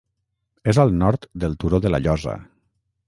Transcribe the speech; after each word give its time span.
És 0.73 0.79
al 0.83 0.95
nord 1.03 1.27
del 1.43 1.59
Turó 1.65 1.81
de 1.85 1.93
la 1.93 2.01
Llosa. 2.07 2.35